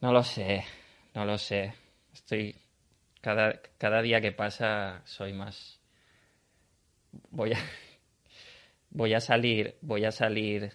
No 0.00 0.12
lo 0.12 0.22
sé, 0.22 0.64
no 1.14 1.24
lo 1.24 1.38
sé. 1.38 1.74
Estoy 2.12 2.56
cada, 3.20 3.60
cada 3.78 4.02
día 4.02 4.20
que 4.20 4.32
pasa 4.32 5.02
soy 5.04 5.32
más. 5.32 5.80
Voy 7.30 7.52
a. 7.52 7.58
Voy 8.90 9.14
a 9.14 9.20
salir. 9.20 9.76
Voy 9.80 10.04
a 10.04 10.12
salir. 10.12 10.72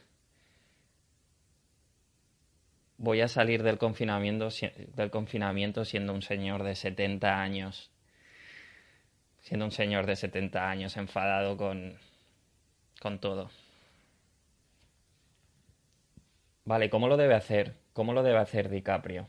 Voy 2.98 3.22
a 3.22 3.28
salir 3.28 3.64
del 3.64 3.78
confinamiento, 3.78 4.50
del 4.96 5.12
confinamiento 5.12 5.84
siendo 5.84 6.14
un 6.14 6.22
señor 6.22 6.64
de 6.64 6.76
70 6.76 7.42
años. 7.42 7.92
Siendo 9.42 9.66
un 9.66 9.72
señor 9.72 10.06
de 10.06 10.16
70 10.16 10.70
años 10.70 10.96
enfadado 10.96 11.58
con, 11.58 11.98
con 13.02 13.20
todo. 13.20 13.50
Vale, 16.66 16.90
¿cómo 16.90 17.10
lo 17.10 17.18
debe 17.18 17.36
hacer? 17.36 17.76
¿Cómo 17.92 18.14
lo 18.14 18.24
debe 18.24 18.40
hacer 18.40 18.70
DiCaprio? 18.70 19.28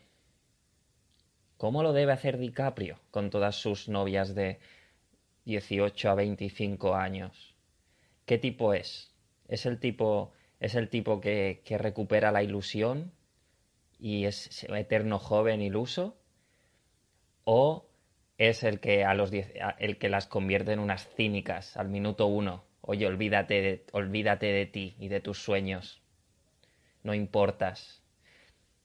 ¿Cómo 1.65 1.83
lo 1.83 1.95
debe 1.95 2.13
hacer 2.13 2.37
DiCaprio 2.37 3.01
con 3.11 3.31
todas 3.31 3.57
sus 3.57 3.89
novias 3.89 4.35
de 4.35 4.59
18 5.47 6.11
a 6.11 6.15
25 6.15 6.95
años? 6.95 7.55
¿Qué 8.27 8.37
tipo 8.37 8.75
es? 8.75 9.15
¿Es 9.49 9.65
el 9.65 9.81
tipo, 9.81 10.35
es 10.61 10.75
el 10.75 10.91
tipo 10.91 11.23
que, 11.23 11.63
recupera 11.79 12.33
la 12.33 12.43
ilusión 12.43 13.13
y 13.99 14.27
es 14.27 14.65
eterno 14.65 15.19
joven 15.19 15.63
iluso? 15.63 16.19
¿O 17.45 17.87
es 18.37 18.63
el 18.63 18.79
que, 18.79 19.07
a 19.07 19.15
los 19.15 19.31
el 19.33 19.97
que 19.97 20.11
las 20.11 20.27
convierte 20.27 20.73
en 20.73 20.81
unas 20.81 21.09
cínicas 21.17 21.79
al 21.79 21.89
minuto 21.89 22.27
uno? 22.27 22.67
Oye, 22.83 23.07
olvídate 23.07 23.63
de, 23.63 23.87
olvídate 23.93 24.53
de 24.53 24.67
ti 24.67 24.97
y 24.99 25.09
de 25.09 25.21
tus 25.21 25.39
sueños 25.39 26.03
no 27.03 27.15
importas. 27.15 28.03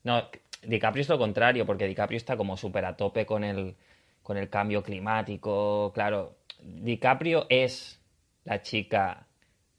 No, 0.06 0.30
DiCaprio 0.62 1.02
es 1.02 1.10
lo 1.10 1.18
contrario, 1.18 1.66
porque 1.66 1.88
DiCaprio 1.88 2.18
está 2.18 2.38
como 2.38 2.58
súper 2.58 2.86
a 2.86 2.98
tope 2.98 3.26
con 3.26 3.44
el, 3.44 3.76
con 4.24 4.38
el 4.38 4.50
cambio 4.50 4.84
climático. 4.84 5.92
Claro, 5.94 6.38
DiCaprio 6.62 7.46
es 7.50 8.02
la 8.44 8.62
chica 8.62 9.28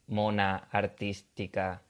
mona, 0.06 0.68
artística, 0.70 1.82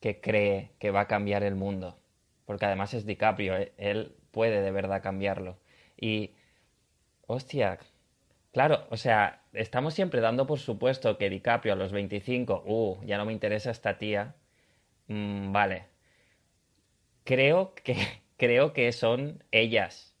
que 0.00 0.20
cree 0.20 0.72
que 0.78 0.90
va 0.90 1.02
a 1.02 1.08
cambiar 1.08 1.42
el 1.42 1.54
mundo. 1.54 1.98
Porque 2.46 2.66
además 2.66 2.94
es 2.94 3.06
DiCaprio, 3.06 3.56
e, 3.56 3.72
él 3.76 4.14
puede 4.30 4.62
de 4.62 4.70
verdad 4.70 5.02
cambiarlo. 5.02 5.58
Y, 5.96 6.34
hostia, 7.26 7.78
claro, 8.52 8.86
o 8.90 8.96
sea, 8.96 9.42
estamos 9.52 9.94
siempre 9.94 10.20
dando 10.20 10.46
por 10.46 10.58
supuesto 10.58 11.18
que 11.18 11.30
DiCaprio 11.30 11.74
a 11.74 11.76
los 11.76 11.92
25, 11.92 12.64
uh, 12.66 13.04
ya 13.04 13.18
no 13.18 13.24
me 13.26 13.32
interesa 13.32 13.70
esta 13.70 13.98
tía, 13.98 14.34
Mm, 15.08 15.52
vale. 15.52 15.91
Creo 17.24 17.74
que, 17.74 17.96
creo 18.36 18.72
que 18.72 18.92
son 18.92 19.44
ellas, 19.50 20.14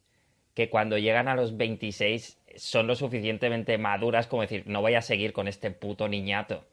que 0.54 0.70
cuando 0.70 0.98
llegan 0.98 1.28
a 1.28 1.34
los 1.34 1.56
26 1.56 2.38
son 2.56 2.86
lo 2.86 2.94
suficientemente 2.94 3.78
maduras 3.78 4.26
como 4.26 4.42
decir, 4.42 4.64
no 4.66 4.80
voy 4.80 4.94
a 4.94 5.02
seguir 5.02 5.32
con 5.32 5.48
este 5.48 5.70
puto 5.70 6.08
niñato. 6.08 6.66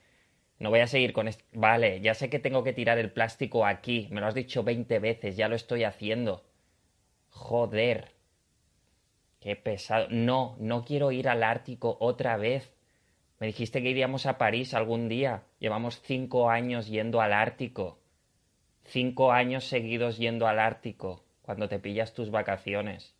No 0.59 0.69
voy 0.69 0.81
a 0.81 0.87
seguir 0.87 1.13
con 1.13 1.29
este... 1.29 1.45
Vale, 1.53 2.01
ya 2.01 2.13
sé 2.13 2.29
que 2.29 2.39
tengo 2.39 2.63
que 2.63 2.73
tirar 2.73 2.97
el 2.97 3.11
plástico 3.11 3.65
aquí. 3.65 4.09
Me 4.11 4.19
lo 4.19 4.27
has 4.27 4.35
dicho 4.35 4.61
20 4.63 4.99
veces, 4.99 5.37
ya 5.37 5.47
lo 5.47 5.55
estoy 5.55 5.85
haciendo. 5.85 6.43
Joder. 7.29 8.11
Qué 9.39 9.55
pesado. 9.55 10.07
No, 10.09 10.57
no 10.59 10.83
quiero 10.83 11.11
ir 11.13 11.29
al 11.29 11.43
Ártico 11.43 11.95
otra 12.01 12.35
vez. 12.35 12.73
Me 13.39 13.47
dijiste 13.47 13.81
que 13.81 13.89
iríamos 13.89 14.25
a 14.25 14.37
París 14.37 14.73
algún 14.73 15.07
día. 15.07 15.43
Llevamos 15.59 16.01
cinco 16.03 16.49
años 16.49 16.87
yendo 16.87 17.21
al 17.21 17.31
Ártico. 17.31 17.99
Cinco 18.89 19.31
años 19.31 19.65
seguidos 19.65 20.17
yendo 20.17 20.47
al 20.47 20.57
Ártico 20.57 21.23
cuando 21.43 21.69
te 21.69 21.77
pillas 21.77 22.15
tus 22.15 22.31
vacaciones. 22.31 23.13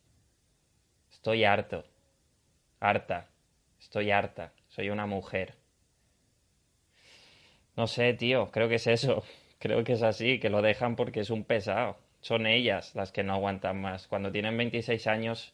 Estoy 1.12 1.44
harto. 1.44 1.86
Harta. 2.80 3.30
Estoy 3.80 4.10
harta. 4.10 4.52
Soy 4.70 4.90
una 4.90 5.06
mujer. 5.06 5.54
No 7.76 7.86
sé, 7.86 8.14
tío. 8.14 8.50
Creo 8.50 8.68
que 8.68 8.76
es 8.76 8.88
eso. 8.88 9.24
Creo 9.60 9.84
que 9.84 9.94
es 9.94 10.02
así, 10.02 10.40
que 10.40 10.50
lo 10.50 10.64
dejan 10.64 10.96
porque 10.96 11.20
es 11.20 11.30
un 11.30 11.44
pesado. 11.44 11.98
Son 12.22 12.48
ellas 12.48 12.96
las 12.96 13.12
que 13.12 13.24
no 13.24 13.34
aguantan 13.34 13.80
más. 13.80 14.08
Cuando 14.08 14.32
tienen 14.32 14.58
26 14.58 15.06
años... 15.06 15.54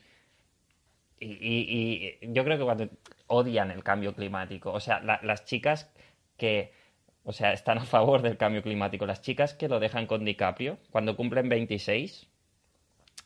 Y, 1.20 2.18
yo 2.22 2.44
creo 2.44 2.58
que 2.58 2.64
cuando 2.64 2.90
odian 3.28 3.72
el 3.72 3.84
cambio 3.84 4.14
climático. 4.14 4.72
O 4.72 4.80
sea, 4.80 5.02
las 5.02 5.44
chicas 5.46 5.92
que 6.38 6.72
o 7.26 7.34
sea, 7.34 7.54
están 7.54 7.80
a 7.80 7.86
favor 7.86 8.22
del 8.22 8.38
cambio 8.38 8.62
climático. 8.62 9.06
Las 9.06 9.22
chicas 9.22 9.56
que 9.56 9.68
lo 9.68 9.80
dejan 9.80 10.06
con 10.06 10.24
DiCaprio, 10.24 10.78
cuando 10.92 11.18
cumplen 11.18 11.50
26, 11.50 12.28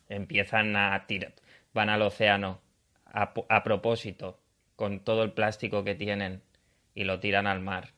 empiezan 0.08 0.74
a 0.74 1.06
tirar, 1.06 1.34
van 1.74 1.90
al 1.90 2.02
océano 2.02 2.60
a, 3.04 3.34
a 3.48 3.62
propósito, 3.62 4.40
con 4.74 5.00
todo 5.00 5.22
el 5.22 5.32
plástico 5.32 5.84
que 5.84 5.94
tienen, 5.94 6.42
y 6.94 7.04
lo 7.04 7.20
tiran 7.20 7.46
al 7.46 7.60
mar. 7.60 7.90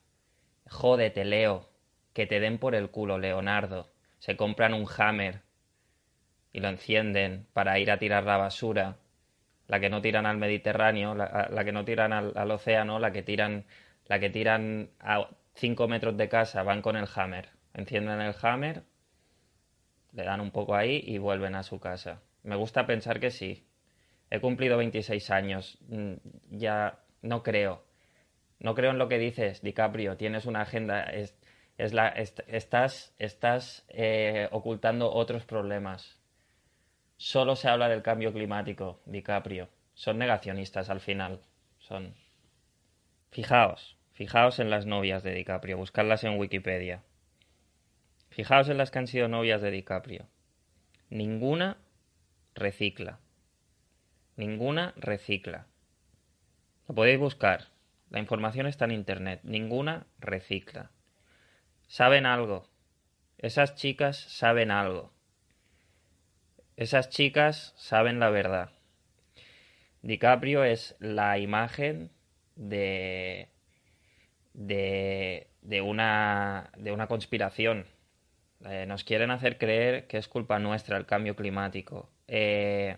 Jódete, 0.69 1.25
Leo, 1.25 1.71
que 2.13 2.27
te 2.27 2.41
den 2.41 2.59
por 2.59 2.75
el 2.75 2.91
culo, 2.91 3.19
Leonardo. 3.19 3.93
Se 4.19 4.37
compran 4.37 4.75
un 4.75 4.87
hammer 4.99 5.43
y 6.53 6.61
lo 6.61 6.69
encienden 6.69 7.47
para 7.53 7.79
ir 7.79 7.93
a 7.93 7.99
tirar 7.99 8.25
la 8.25 8.37
basura. 8.37 8.97
La 9.69 9.79
que 9.79 9.89
no 9.89 10.03
tiran 10.03 10.27
al 10.27 10.37
Mediterráneo, 10.37 11.15
la, 11.15 11.65
que 11.65 11.73
no 11.73 11.85
tiran 11.85 12.13
al, 12.13 12.33
al, 12.37 12.51
océano, 12.51 12.99
la 12.99 13.13
que 13.13 13.23
tiran, 13.23 13.65
la 14.07 14.19
que 14.19 14.29
tiran 14.29 14.91
a 15.01 15.29
5 15.55 15.89
metros 15.89 16.17
de 16.17 16.29
casa, 16.29 16.63
van 16.63 16.83
con 16.83 16.97
el 16.97 17.09
hammer, 17.15 17.51
encienden 17.75 18.21
el 18.21 18.35
hammer, 18.43 18.85
le 20.13 20.25
dan 20.25 20.41
un 20.41 20.51
poco 20.51 20.75
ahí 20.75 21.03
y 21.05 21.19
vuelven 21.19 21.55
a 21.55 21.63
su 21.63 21.81
casa. 21.81 22.23
Me 22.43 22.57
gusta 22.57 22.87
pensar 22.87 23.21
que 23.21 23.31
sí. 23.31 23.67
He 24.31 24.41
cumplido 24.41 24.79
26 24.79 25.31
años, 25.31 25.79
mm, 25.89 26.15
ya 26.51 27.01
no 27.23 27.43
creo. 27.43 27.85
No 28.59 28.75
creo 28.75 28.93
en 28.93 28.99
lo 28.99 29.09
que 29.09 29.19
dices, 29.19 29.63
DiCaprio. 29.63 30.17
Tienes 30.17 30.47
una 30.47 30.63
agenda, 30.63 31.03
es, 31.05 31.35
la, 31.93 32.09
estás, 32.09 33.15
estás 33.19 33.85
eh, 33.89 34.49
ocultando 34.53 35.13
otros 35.13 35.45
problemas. 35.45 36.19
Solo 37.17 37.57
se 37.57 37.69
habla 37.69 37.89
del 37.89 38.03
cambio 38.03 38.33
climático, 38.33 39.01
DiCaprio. 39.07 39.69
Son 39.95 40.19
negacionistas 40.19 40.91
al 40.91 41.01
final. 41.01 41.41
Son. 41.79 42.15
Fijaos, 43.31 43.97
Fijaos 44.13 44.59
en 44.59 44.71
las 44.71 44.87
novias 44.87 45.23
de 45.23 45.33
DiCaprio, 45.33 45.77
buscadlas 45.77 46.25
en 46.25 46.39
Wikipedia. 46.39 47.03
Fijaos 48.29 48.69
en 48.69 48.79
las 48.79 48.91
que 48.91 48.99
han 48.99 49.07
sido 49.07 49.29
novias 49.29 49.63
de 49.63 49.71
DiCaprio. 49.71 50.27
Ninguna 51.09 51.79
recicla. 52.55 53.19
Ninguna 54.37 54.93
recicla. 54.97 55.67
Lo 56.89 56.95
podéis 56.95 57.19
buscar. 57.19 57.69
La 58.11 58.19
información 58.19 58.67
está 58.67 58.85
en 58.85 58.93
Internet. 58.93 59.41
Ninguna 59.45 60.07
recicla. 60.19 60.91
Saben 61.87 62.27
algo. 62.27 62.69
Esas 63.39 63.75
chicas 63.75 64.19
saben 64.19 64.71
algo. 64.71 65.13
Esas 66.77 67.11
chicas 67.11 67.75
saben 67.77 68.19
la 68.19 68.31
verdad. 68.31 68.71
DiCaprio 70.03 70.65
es 70.65 70.97
la 70.99 71.39
imagen 71.39 72.11
de 72.57 73.52
de, 74.55 75.49
una, 75.83 76.71
de 76.77 76.93
una 76.93 77.07
conspiración. 77.07 77.87
Eh, 78.65 78.87
nos 78.87 79.05
quieren 79.05 79.31
hacer 79.31 79.59
creer 79.59 80.07
que 80.07 80.19
es 80.19 80.29
culpa 80.29 80.59
nuestra 80.59 80.97
el 80.97 81.07
cambio 81.07 81.35
climático. 81.37 82.11
Eh, 82.29 82.97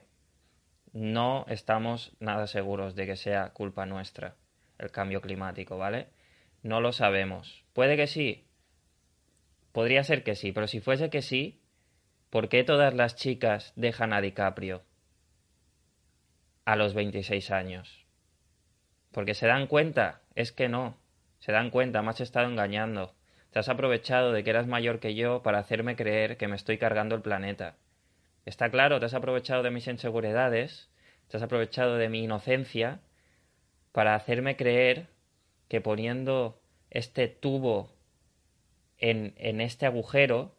no 0.93 1.45
estamos 1.49 2.15
nada 2.21 2.47
seguros 2.47 2.95
de 2.95 3.07
que 3.07 3.17
sea 3.17 3.51
culpa 3.51 3.87
nuestra 3.87 4.37
el 4.79 4.91
cambio 4.91 5.21
climático, 5.21 5.79
¿vale? 5.79 6.09
No 6.63 6.81
lo 6.81 6.93
sabemos. 6.93 7.65
Puede 7.73 7.97
que 7.97 8.07
sí. 8.07 8.47
Podría 9.73 10.05
ser 10.05 10.23
que 10.23 10.37
sí, 10.37 10.53
pero 10.53 10.69
si 10.69 10.81
fuese 10.81 11.11
que 11.11 11.21
sí, 11.21 11.63
¿por 12.31 12.49
qué 12.49 12.65
todas 12.65 12.95
las 12.95 13.17
chicas 13.17 13.73
dejan 13.77 14.13
a 14.13 14.21
DiCaprio 14.21 14.85
a 16.65 16.77
los 16.77 16.95
26 16.95 17.51
años? 17.51 18.07
Porque 19.11 19.35
se 19.35 19.47
dan 19.47 19.67
cuenta, 19.67 20.23
es 20.35 20.53
que 20.53 20.69
no. 20.69 20.97
Se 21.45 21.53
dan 21.53 21.69
cuenta, 21.69 22.01
me 22.01 22.09
has 22.09 22.23
estado 22.23 22.49
engañando. 22.49 23.15
Te 23.51 23.59
has 23.59 23.69
aprovechado 23.69 24.33
de 24.33 24.43
que 24.43 24.49
eras 24.49 24.67
mayor 24.67 24.99
que 24.99 25.15
yo 25.15 25.43
para 25.43 25.59
hacerme 25.59 25.95
creer 25.95 26.39
que 26.39 26.49
me 26.49 26.57
estoy 26.57 26.79
cargando 26.79 27.15
el 27.15 27.21
planeta. 27.21 27.77
Está 28.47 28.71
claro, 28.71 28.99
te 28.99 29.05
has 29.05 29.13
aprovechado 29.13 29.63
de 29.63 29.71
mis 29.71 29.87
inseguridades, 29.87 30.89
te 31.29 31.37
has 31.37 31.43
aprovechado 31.43 31.99
de 31.99 32.09
mi 32.09 32.25
inocencia 32.25 33.01
para 33.93 34.15
hacerme 34.15 34.57
creer 34.57 35.09
que 35.69 35.83
poniendo 35.83 36.63
este 36.89 37.29
tubo 37.29 37.91
en, 38.97 39.35
en 39.37 39.61
este 39.61 39.85
agujero, 39.85 40.57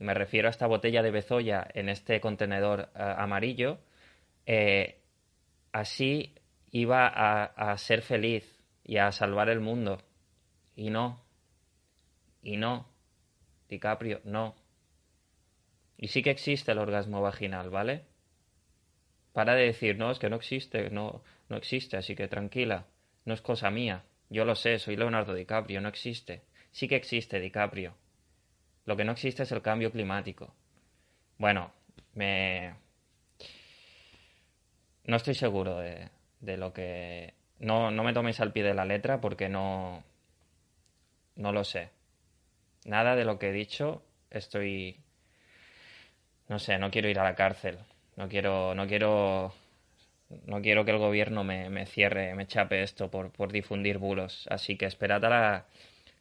me 0.00 0.14
refiero 0.14 0.48
a 0.48 0.50
esta 0.50 0.66
botella 0.66 1.04
de 1.04 1.12
bezoya 1.12 1.64
en 1.72 1.88
este 1.88 2.20
contenedor 2.20 2.90
eh, 2.96 3.14
amarillo, 3.16 3.78
eh, 4.44 4.98
así 5.70 6.34
iba 6.72 7.06
a, 7.06 7.44
a 7.44 7.78
ser 7.78 8.02
feliz 8.02 8.59
y 8.90 8.98
a 8.98 9.12
salvar 9.12 9.48
el 9.48 9.60
mundo. 9.60 10.02
Y 10.74 10.90
no. 10.90 11.22
Y 12.42 12.56
no. 12.56 12.88
DiCaprio, 13.68 14.20
no. 14.24 14.56
Y 15.96 16.08
sí 16.08 16.24
que 16.24 16.30
existe 16.30 16.72
el 16.72 16.78
orgasmo 16.78 17.22
vaginal, 17.22 17.70
¿vale? 17.70 18.02
Para 19.32 19.54
de 19.54 19.66
decir, 19.66 19.96
no, 19.96 20.10
es 20.10 20.18
que 20.18 20.28
no 20.28 20.34
existe, 20.34 20.90
no, 20.90 21.22
no 21.48 21.56
existe, 21.56 21.98
así 21.98 22.16
que 22.16 22.26
tranquila, 22.26 22.86
no 23.26 23.32
es 23.32 23.42
cosa 23.42 23.70
mía. 23.70 24.02
Yo 24.28 24.44
lo 24.44 24.56
sé, 24.56 24.80
soy 24.80 24.96
Leonardo 24.96 25.34
DiCaprio, 25.34 25.80
no 25.80 25.88
existe. 25.88 26.42
Sí 26.72 26.88
que 26.88 26.96
existe 26.96 27.38
DiCaprio. 27.38 27.94
Lo 28.86 28.96
que 28.96 29.04
no 29.04 29.12
existe 29.12 29.44
es 29.44 29.52
el 29.52 29.62
cambio 29.62 29.92
climático. 29.92 30.52
Bueno, 31.38 31.72
me... 32.14 32.74
No 35.04 35.14
estoy 35.14 35.34
seguro 35.34 35.78
de, 35.78 36.08
de 36.40 36.56
lo 36.56 36.72
que 36.72 37.39
no, 37.60 37.90
no 37.90 38.02
me 38.04 38.12
toméis 38.12 38.40
al 38.40 38.52
pie 38.52 38.62
de 38.62 38.74
la 38.74 38.84
letra 38.84 39.20
porque 39.20 39.48
no, 39.48 40.02
no 41.36 41.52
lo 41.52 41.64
sé. 41.64 41.90
Nada 42.84 43.14
de 43.16 43.24
lo 43.24 43.38
que 43.38 43.50
he 43.50 43.52
dicho 43.52 44.02
estoy... 44.30 44.96
No 46.48 46.58
sé, 46.58 46.78
no 46.78 46.90
quiero 46.90 47.08
ir 47.08 47.18
a 47.20 47.24
la 47.24 47.36
cárcel. 47.36 47.78
No 48.16 48.28
quiero, 48.28 48.74
no 48.74 48.88
quiero, 48.88 49.54
no 50.46 50.60
quiero 50.62 50.84
que 50.84 50.90
el 50.90 50.98
gobierno 50.98 51.44
me, 51.44 51.86
cierre, 51.86 52.34
me 52.34 52.46
chape 52.46 52.82
esto 52.82 53.10
por, 53.10 53.30
por 53.30 53.52
difundir 53.52 53.98
bulos. 53.98 54.46
Así 54.50 54.76
que 54.76 54.86
esperad 54.86 55.24
a 55.24 55.28
la, 55.28 55.66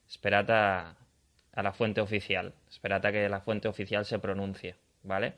esperad 0.08 0.52
a 0.52 1.64
la 1.64 1.72
fuente 1.72 2.02
oficial. 2.02 2.54
Esperad 2.70 3.06
a 3.06 3.12
que 3.12 3.28
la 3.28 3.42
fuente 3.42 3.68
oficial 3.68 4.06
se 4.06 4.20
pronuncie, 4.20 4.76
¿vale? 5.04 5.34